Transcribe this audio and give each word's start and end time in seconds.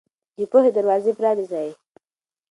د 0.37 0.39
پوهې 0.51 0.71
دروازې 0.77 1.11
پرانيزئ. 1.19 1.69